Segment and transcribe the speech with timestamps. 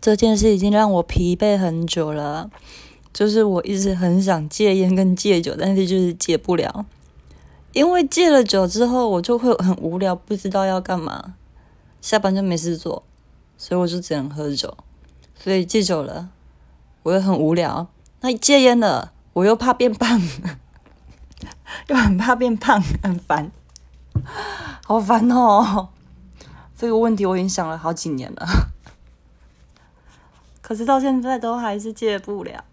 [0.00, 2.50] 这件事已经让我疲惫很久了。
[3.12, 6.86] 就是我一直很想戒烟跟戒酒，但是就是戒不了，
[7.72, 11.34] 因为戒了酒之后，我就会很无聊，不知道要干嘛，
[12.00, 13.02] 下班就没事做，
[13.58, 14.76] 所以我就只能喝酒。
[15.34, 16.28] 所以戒酒了，
[17.02, 17.88] 我又很无聊。
[18.20, 20.22] 那戒烟了，我又怕变胖，
[21.88, 23.50] 又很怕变胖，很烦，
[24.84, 25.88] 好烦哦。
[26.78, 28.69] 这个问题我已经想了好几年了，
[30.70, 32.64] 可是到现在都还是戒不了。